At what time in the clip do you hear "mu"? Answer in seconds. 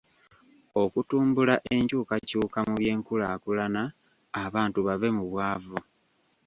2.67-2.73, 5.17-5.23